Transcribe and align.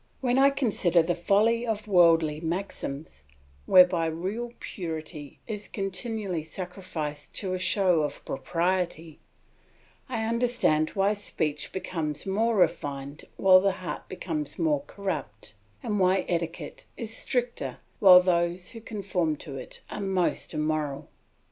When 0.19 0.39
I 0.39 0.49
consider 0.49 1.03
the 1.03 1.13
folly 1.13 1.63
of 1.63 1.87
worldly 1.87 2.41
maxims, 2.41 3.23
whereby 3.67 4.07
real 4.07 4.51
purity 4.59 5.37
is 5.45 5.67
continually 5.67 6.41
sacrificed 6.43 7.35
to 7.35 7.53
a 7.53 7.59
show 7.59 8.01
of 8.01 8.25
propriety, 8.25 9.19
I 10.09 10.25
understand 10.25 10.89
why 10.95 11.13
speech 11.13 11.71
becomes 11.71 12.25
more 12.25 12.55
refined 12.55 13.25
while 13.37 13.59
the 13.61 13.73
heart 13.73 14.09
becomes 14.09 14.57
more 14.57 14.81
corrupt, 14.87 15.53
and 15.83 15.99
why 15.99 16.25
etiquette 16.27 16.83
is 16.97 17.15
stricter 17.15 17.77
while 17.99 18.21
those 18.21 18.71
who 18.71 18.81
conform 18.81 19.35
to 19.35 19.55
it 19.57 19.81
are 19.91 20.01
most 20.01 20.55
immoral. 20.55 21.09